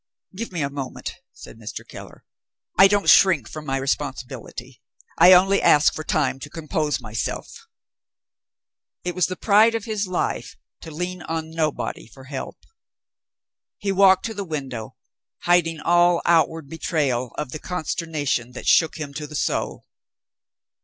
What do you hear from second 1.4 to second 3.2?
Mr. Keller, "I don't